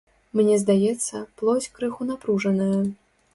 [0.37, 2.81] Мне здаецца, плоць крыху напружаная.